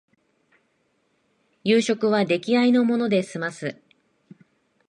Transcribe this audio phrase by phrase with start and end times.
[1.63, 3.79] 夕食は出来合いのもので済ます